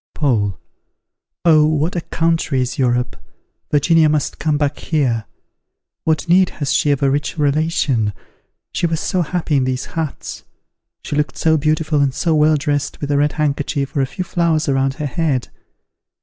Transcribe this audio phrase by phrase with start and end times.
[0.15, 0.59] Paul.
[1.45, 3.15] Oh, what a country is Europe!
[3.69, 5.25] Virginia must come back here.
[6.05, 8.11] What need has she of a rich relation?
[8.73, 10.43] She was so happy in these huts;
[11.03, 14.23] she looked so beautiful and so well dressed with a red handkerchief or a few
[14.25, 15.49] flowers around her head!